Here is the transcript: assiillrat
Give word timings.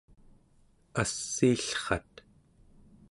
assiillrat 1.01 2.13